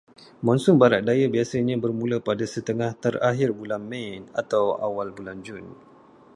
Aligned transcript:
Monsun 0.45 0.75
barat 0.81 1.01
daya 1.07 1.27
biasanya 1.35 1.75
bermula 1.83 2.17
pada 2.27 2.41
setengah 2.53 2.91
terakhir 3.03 3.49
bulan 3.59 3.81
Mei 3.91 4.09
atau 4.41 4.65
awal 4.87 5.07
bulan 5.17 5.37
Jun. 5.45 5.65